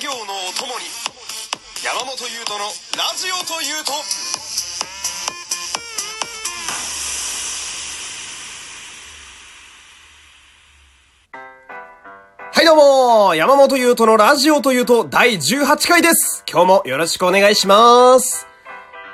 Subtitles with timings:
[0.00, 0.86] 作業のお供に
[1.84, 2.64] 山本優斗の
[2.96, 3.92] ラジオというと
[12.50, 18.46] はいどうも山本優斗のラジオというと第18回です今日もよろしくお願いします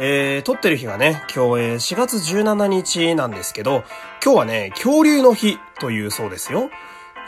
[0.00, 3.84] えー、撮ってる日がね、今日、えー、4月17日なんですけど、
[4.24, 6.70] 今日はね、恐竜の日というそうですよ。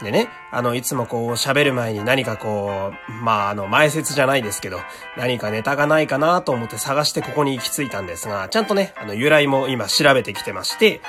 [0.01, 4.79] でね、あの、いつもこう喋る前に何かこう、まあ、あの、前説じゃないですけど、
[5.17, 11.01] 何かネタがないかなと思って探してここに行き着いたんですが、ちゃんとね、あの、由来も今調べてきてまして、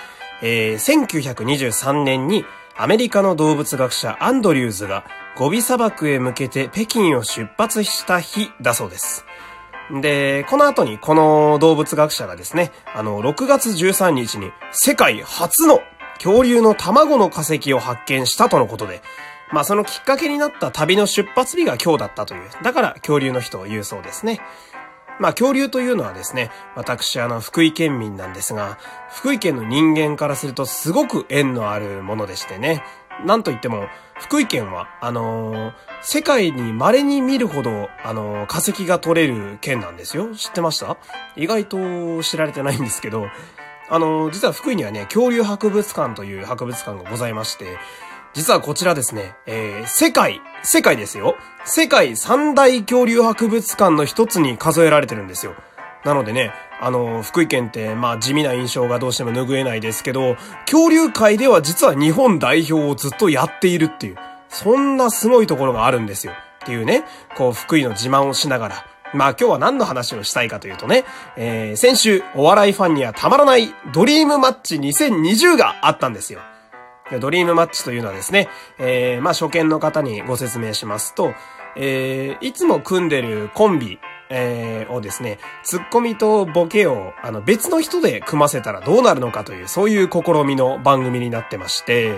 [0.42, 2.44] えー、1923年に
[2.76, 5.04] アメリカの動物学者アンドリューズが
[5.36, 9.24] ゴビ砂漠へ向けて北京を出発した日だそうです。
[10.02, 15.80] で、この後にこの動物学者がですね、あの、6月13日に世界初の
[16.18, 19.02] 恐竜の卵の化石を発見したとのことで、
[19.52, 22.42] まあそのきっかけになった旅の出発日が今日だったという。
[22.62, 24.40] だから恐竜の日と言うそうですね。
[25.18, 28.78] まあ恐竜というのはですね、私あの福井県民なんですが、
[29.10, 32.82] 福井県の人間からするとすごく縁のあるものでしてね。
[33.24, 33.86] なんといっても、
[34.20, 40.34] 福井県は、あのー、世界に稀に見るほど、あのー、化石が取れる県なんですよ。
[40.34, 40.98] 知ってました？
[41.34, 43.24] 意外と知られてないんですけど、
[43.88, 47.78] あの、実は福井にはね、恐竜博物館という博物館がございまして、
[48.34, 51.36] 実はこちらですね、えー、世界、世界ですよ。
[51.64, 55.54] 世界三大恐竜博物館の一つに数えられてるんですよ。
[56.04, 64.16] なのでね、あの、福井県って、まあ地味な印象がどうしても拭えないですけど、恐竜界では実は日本代表をずっとやっているっていう、
[64.48, 66.34] そんなすごいところがあるんですよ。
[66.64, 67.04] っていうね、
[67.36, 68.86] こう福井の自慢をしながら、
[69.16, 71.04] まあ今日は何の話をしたいかというとね、
[71.36, 76.40] えー、先週お笑いファンにはたまらないドリームマッチ2020があったんですよ。
[77.20, 81.34] ドリームマッチというのはですね、えー、まあ初見の方にご説明しますと、
[81.76, 92.14] えー、いつも組んでるコンビ、えー、をですね、ツッコミとボケを、あの、別の人で組ませたらどうなるのかという、そういう試みの番組になってまして、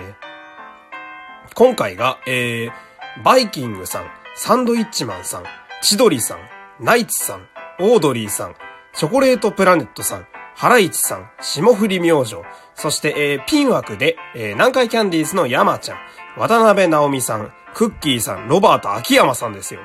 [1.55, 4.07] 今回が、えー、バイキングさん、
[4.37, 5.45] サンドイッチマンさん、
[5.83, 6.39] 千鳥さん、
[6.81, 7.49] ナイツさん、
[7.81, 8.55] オードリーさん、
[8.95, 12.37] チョコレートプラネットさん、ハライチさん、霜降り明星、
[12.75, 15.99] そして、えー、ピン枠で、えー、南海キャンディーズの山ちゃん、
[16.37, 19.81] 渡辺直美さん、クッキーさん、ロバート秋山さんですよ。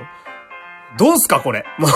[0.97, 1.65] どうすかこれ？
[1.79, 1.91] もう、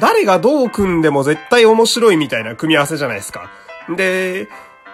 [0.00, 3.50] 誰がどう組んでも絶対面白いみたいな組み合わせじゃないですか。
[3.88, 4.48] で、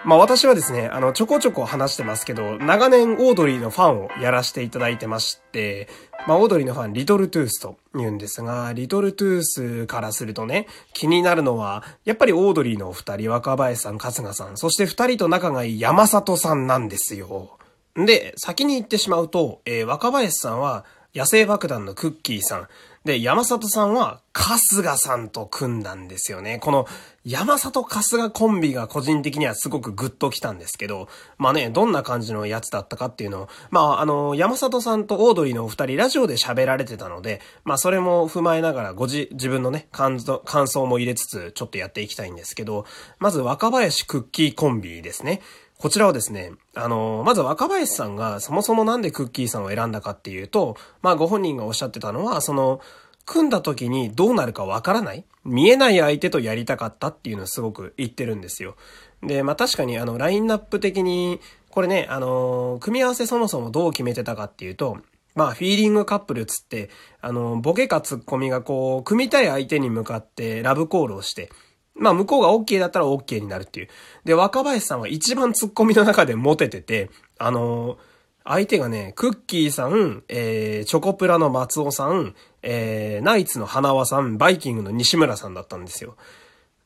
[0.05, 5.89] まあ私はですね、あの、ちょこちょこ話してますけど、長年オードリーのファンをやらせていただいてまして、
[6.27, 17.57] まあオードリーのファン、リトルトゥースと言うんですが、リトルトゥースからするとね、気になるのは、やっぱりオードリーのお二人、若林さん、春日さん、そして二人と仲がいい山里さんなんですよ。
[17.95, 20.85] で、先に言ってしまうと、えー、若林さんは、
[21.15, 22.67] 野生爆弾のクッキーさん。
[23.05, 26.57] で、山里さんは、春日さんと組んだんですよね。
[26.57, 26.87] この、
[27.23, 31.07] 山里春日コンビが個人的にはすごくグッときたんですけど、
[31.37, 42.85] まあね、どんな感じのやつだったかっていうのを、まあ、あの、山里さんとオードリーのお二人ラジオで喋られてたので、まあ、それも踏まえながらご自、自分のね、感想も入れつつ、ちょっとやっていきたいんですけど、
[43.19, 45.41] まず若林クッキーコンビですね。
[45.77, 52.79] こちらはですね、あの、まず若林さんがそもそもなんでクッキーさんを選んだかっていうと、まあご本人がおっしゃってたのは、その、
[53.25, 58.75] 組んだ時にどうなるかわからない見えない相手とやりたかったっていうのをすごく言ってるんですよ。
[59.21, 64.97] で、まあ確かにあの、ラインナップ的に、これね、あの、組み合わせそもそもどう決めてたかっていうと、
[65.35, 71.49] まあ、フィーリングカップルつって、あの、ボケかツッコミがこう、組みたい相手に向かってラブコールをして、
[71.95, 73.87] まあ向こうが OK だったら OK になるっていう。
[74.25, 77.97] で、若林さんは一番ツッコミの中でモテてて、あのー、
[78.43, 86.15] 相手がね、クッキーさん、えー、チョコプラの松尾さん、えー、ナイツの花輪さん、バイキングの西村さんだったんですよ。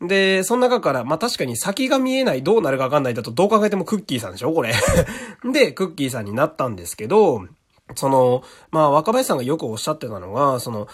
[0.02, 4.54] で、その中から、まあ、確かに先が見えない、どうなるかわかんないだと、どう考えてもクッキーさんでしょ？
[4.54, 4.74] これ
[5.52, 7.46] で、クッキーさんになったんですけど、
[7.96, 10.88] その、まあ、若林さんがよくおっしゃってたのが、その、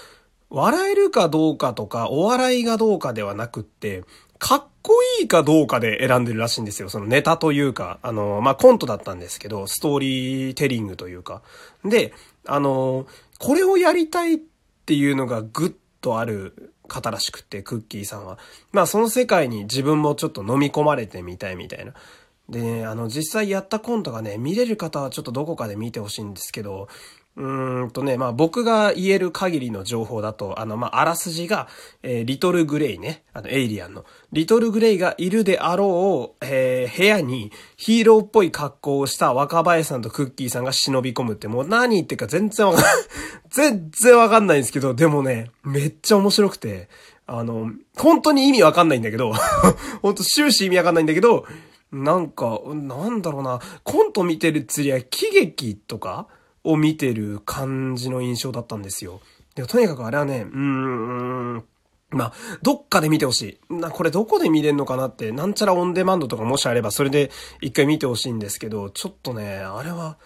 [0.56, 4.06] 笑えるかどうかとか、お笑いがどうかではなくって、
[4.40, 6.88] かっこいいかどうかで選んでるらしいんですよ。
[6.88, 11.42] そのネタというか、あの、まあ、コントだったんですけど、ストーリーテリングというか。
[11.84, 12.14] で、
[12.48, 13.06] あの、
[13.38, 14.38] これをやりたいっ
[14.86, 18.38] ていうのがぐっとある方らしくって、クッキーさんは。
[18.72, 21.92] まあ、その世界に自分もちょっと飲み込まれてみたいみたいな。
[22.48, 26.88] でね、あの、実際やったコントがね、見れる方はちょっとどこかで見てほしいんですけど、
[27.38, 31.68] うんとね、まあ僕が言える限りの情報だと、あの、まああらすじが、
[32.02, 42.94] えーリトルグレイね、あの、エイリアンの、リトルグレイがいるであろう、えー部屋にヒーローっぽい格好をした若林さんとクッキーさんが忍び込むって、もう何言ってか全然わかんない。
[43.52, 46.88] 全然わかんないんですけど、でもね、めっちゃ面白くて、
[47.28, 49.34] あの、本当に意味わかんないんだけど、
[50.02, 51.46] 本当終始意味わかんないんだけど、
[51.92, 56.28] なんか、なんだろうな、コント見てる釣りは喜劇とか
[56.66, 59.22] を見てる感じの印象だったんですよ。
[59.56, 61.64] でもとにかくあれはね、うーん、
[62.10, 63.74] まあ、どっかで見てほしい。
[63.74, 67.32] な、これどこで見れんのかなって、なんちゃらオンデマンドとかもしあれば、それで
[67.62, 70.18] 一回見てほしいんですけど、ちょっとね、あれは、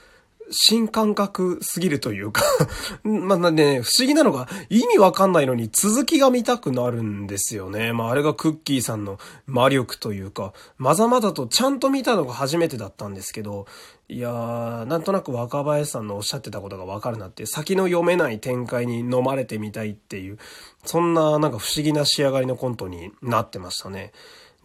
[0.52, 2.44] 新感覚すぎるというか
[3.04, 7.94] まあね、不思議なのが意味わかんないのに続きが見たくなるんですよね。
[7.94, 13.66] まああれがクッキーさんの魔力というか、まざまざとちゃんと見たのが初めてだったんですけど、
[14.08, 20.40] いやー、なんとなく若林さんのおっしゃってたことがわかるなって、先の読めない展開に飲まれてみたいっていう、
[20.84, 24.12] そんななんか不思議な仕上がりのコントになってましたね。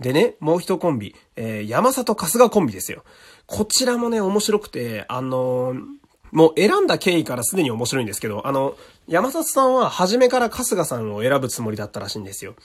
[0.00, 3.04] でね、もう一コンビ、えー、山里春日コンビですよ。
[3.46, 5.84] こちらもね、面白くて、あのー
[6.34, 8.76] もう選んだ経緯からすでに面白いんですけど、あの、
[9.06, 12.56] 山里さんは初めから春日さんを選ぶつもりだったらしいんですよ。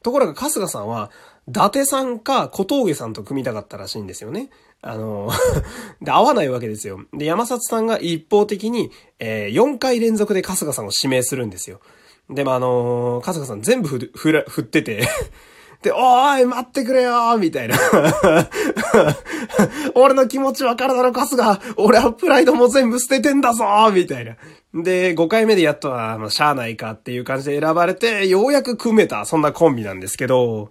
[0.00, 1.10] ところが春日さんは、
[1.48, 4.50] 伊達さんか小峠さんと組みたかったらしいんですよね。
[4.80, 5.32] あの、
[6.00, 7.00] で、合わないわけですよ。
[7.12, 11.80] で、山里さんが一方的に、えー、4回連続で春日さんを指名するんですよ。
[12.30, 15.08] でもあのー、春日さん全部振振振ってて、
[15.92, 17.76] おーい、待ってくれよーみたいな。
[19.94, 24.36] 俺の気持ちわかるだろ、春日俺はプライドも全部捨ててんだぞーみたいな。
[24.74, 30.70] で、5回目でやっとは、まあ、しゃあないかっていう感じで選ばれて、ようやく組めた、そんなコンビなんですけど、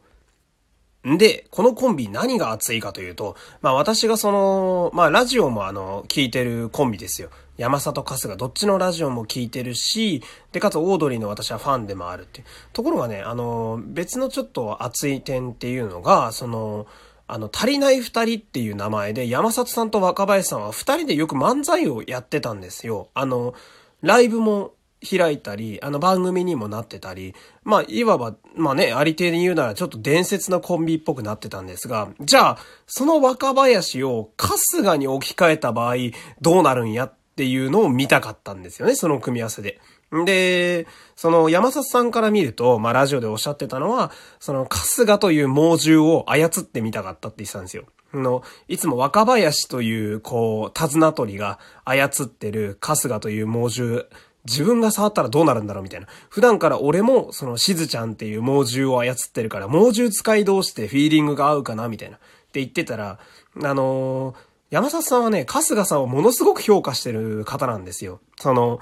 [1.07, 7.29] んで、このコンビ何が熱いかというと、まあ私がその、まあラジオもあの、聞いてるコンビですよ。
[7.57, 10.21] 山里春日、どっちのラジオも聞いてるし、
[10.51, 12.45] で、かつオードリーの私はファンでもあるっていう。
[12.73, 16.85] ところがね、あの、別のちょっと熱い点っていうのが、その、
[17.27, 23.09] あの、足りない二人っていう名前で、山里さんと若林さんは二人でよく漫才をやってたんですよ。
[23.13, 23.53] あの、
[24.01, 24.73] ライブも
[25.05, 32.57] 開いたり、あの番組にもなってたり、まあ、いわば、まあね、ありていに言うならちょっと伝説のコンビっぽくなってたんですが、じゃあ、
[32.87, 35.95] その若林を春日に置き換えた場合、
[36.41, 39.81] どうなるんやっっていうのを見たかったんですよね、その組み合わせで。
[40.23, 40.87] で、
[41.17, 47.83] その山里さんから見ると、まあラジオでおっしゃってたのは、その春日という猛獣を操ってみたかったって言ってたんですよ。
[48.13, 54.05] の、いつも若林という、こう、手綱取りが操ってる春日という猛獣、
[54.45, 56.07] 自分が触ったらどうなるんだろうみたいな。
[56.29, 62.15] 普段から俺も、その、しずちゃんっていう猛獣を操ってるから、猛獣使い同士でフィーリングが合うかなみたいな。
[62.15, 62.19] っ
[62.53, 63.19] て言ってたら、
[63.61, 68.19] あのー山里さんはね、春日さんをものすごく評価してる方なんですよ。
[68.37, 68.79] その、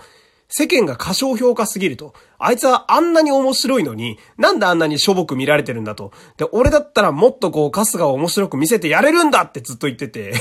[0.47, 2.13] 世間が過小評価すぎると。
[2.37, 6.11] あいつはあんなに面白いのに、なんであんなにしょぼく見られてるんだと。
[6.37, 10.33] で、俺だったらもっとこう、春日を面白く見せてやれるんだってずっと言ってて。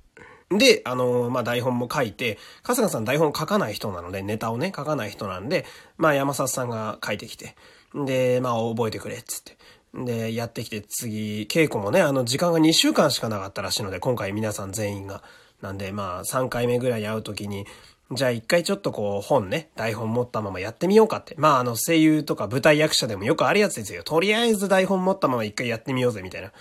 [0.50, 5.64] で、あのーまあ、台本も書いて、春日さん台本書かない人なので、ネタをね、書かない人なんで、
[5.96, 7.54] まあ、山里さんが書いてきて、
[7.94, 9.56] で、まあ、覚えてくれ、っつって。
[9.94, 15.22] で、やってきて次、稽古もね、あの、時間が2週間しかなかったらしいので、今回皆さん全員が。
[15.60, 17.66] なんで、まあ、3回目ぐらい会うときに、
[18.14, 21.34] じゃあ一回ちょっとこう本ね、台本持ったままやってみようかって。
[21.38, 24.02] まああの声優とか舞台役者でもよくあるやつですよ。
[24.02, 26.52] とりあえず台本持ったまま一回やってみようぜみたいな。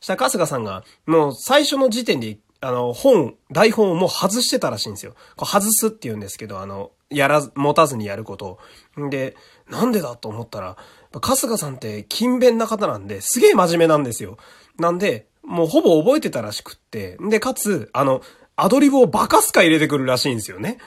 [0.00, 5.14] したら春日さんが、もう最初の時点で、あの本、台本をもう外してたらしいんですよ。
[5.36, 8.58] こう外すって言うんですけど、あの、やらず、持たずにやること
[9.00, 9.10] ん。
[9.10, 9.36] で、
[9.68, 10.16] なんでだ？
[10.16, 10.76] と思ったら、
[11.20, 14.36] 春日さんって勤勉な方なんで、すげえ真面目なんですよ。
[14.78, 17.16] なんで、もうほぼ覚えてたらしくって。
[17.20, 18.20] で、かつ、あの、
[18.56, 20.78] アドリブをバカすか入れてくるらしいんですよね。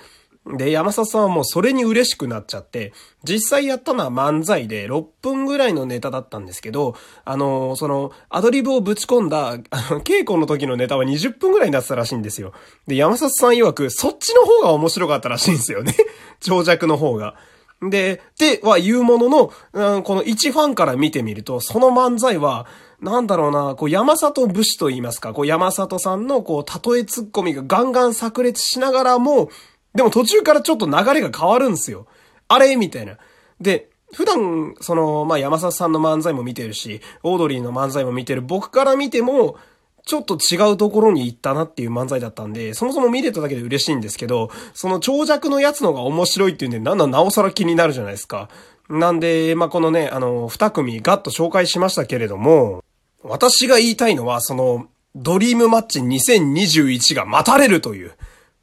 [0.45, 2.93] で、山里さんはもうそれに嬉しくなっちゃって、
[3.23, 6.95] 実際やったのは漫才で6分ぐらいのネタだったんですけど、
[7.25, 12.53] あの、その、アドリブをぶち込んだ、稽古の時のネタは20分ぐらいになってたらしいんですよ。
[12.87, 15.95] で、山里さん曰く、そっちの方が面白かったらしいんですよね。
[16.41, 17.35] 長尺の方が。
[17.81, 22.65] で、では言うものの、うん、この一ファンから見てみると、その漫才は、
[22.99, 29.49] なんだろうな、こう山里武士と言いますか、こう山里さんのこう、例えツッコミがガンガン炸裂しながらも、
[29.93, 32.07] でも途中からちょっと流れが変わるんですよ。
[32.47, 32.75] あれ？
[32.75, 33.17] みたいな。
[33.59, 39.57] で、普段、その、まあ、山里さんの漫才も見てるし、オードリーの漫才も見てる僕から見ても、
[40.05, 48.49] ちょっと違うところに行ったなっていう漫才だったんで、そもそも見れただけで嬉しいんですけど、その長尺のやつのが面白いっていうんで、なんだなおさら気になるじゃないですか。
[48.89, 52.83] なんで、まあ、このね、あの、二組ガッと紹介しましたけれども、
[53.23, 58.13] 私が言いたいのは、その、ドリームマッチ2021が待たれるという、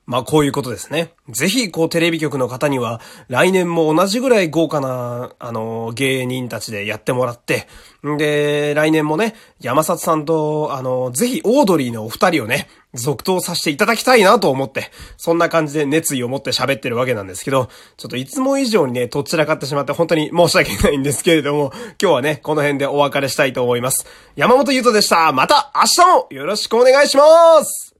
[0.09, 1.13] まあこういうことですね。
[1.29, 7.69] ぜひ、こうテレビ局の方には、来年も同じぐらい豪華な、あの、芸人たちでやってもらって、
[8.07, 24.07] んで、来年もね、山里さんと、あの、ぜひオードリーのお二人をね、続投させていただきたいなと思って、そんな感じで熱意を持って喋ってるわけなんですけど、ちょっといつも以上にね、とっちらかってしまって本当に申し訳ないんですけれども、今日はね、この辺でお別れしたいと思います。
[24.37, 25.33] 山本優斗でした。
[25.33, 27.98] また明日もよろしくお願いします